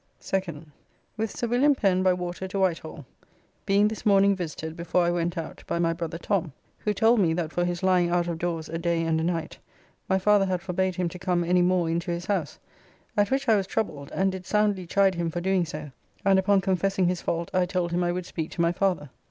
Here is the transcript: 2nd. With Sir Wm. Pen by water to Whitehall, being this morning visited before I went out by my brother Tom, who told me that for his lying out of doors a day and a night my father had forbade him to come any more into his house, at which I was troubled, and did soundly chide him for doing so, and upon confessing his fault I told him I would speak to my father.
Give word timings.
2nd. 0.19 0.65
With 1.15 1.29
Sir 1.29 1.45
Wm. 1.47 1.75
Pen 1.75 2.01
by 2.01 2.11
water 2.11 2.47
to 2.47 2.57
Whitehall, 2.57 3.05
being 3.67 3.87
this 3.87 4.03
morning 4.03 4.35
visited 4.35 4.75
before 4.75 5.03
I 5.03 5.11
went 5.11 5.37
out 5.37 5.63
by 5.67 5.77
my 5.77 5.93
brother 5.93 6.17
Tom, 6.17 6.51
who 6.79 6.91
told 6.91 7.19
me 7.19 7.33
that 7.35 7.51
for 7.51 7.63
his 7.63 7.83
lying 7.83 8.09
out 8.09 8.27
of 8.27 8.39
doors 8.39 8.67
a 8.67 8.79
day 8.79 9.03
and 9.03 9.21
a 9.21 9.23
night 9.23 9.59
my 10.09 10.17
father 10.17 10.47
had 10.47 10.63
forbade 10.63 10.95
him 10.95 11.07
to 11.09 11.19
come 11.19 11.43
any 11.43 11.61
more 11.61 11.87
into 11.87 12.09
his 12.09 12.25
house, 12.25 12.57
at 13.15 13.29
which 13.29 13.47
I 13.47 13.55
was 13.55 13.67
troubled, 13.67 14.09
and 14.11 14.31
did 14.31 14.47
soundly 14.47 14.87
chide 14.87 15.13
him 15.13 15.29
for 15.29 15.39
doing 15.39 15.65
so, 15.65 15.91
and 16.25 16.39
upon 16.39 16.61
confessing 16.61 17.05
his 17.07 17.21
fault 17.21 17.51
I 17.53 17.67
told 17.67 17.91
him 17.91 18.03
I 18.03 18.11
would 18.11 18.25
speak 18.25 18.49
to 18.53 18.61
my 18.61 18.71
father. 18.71 19.11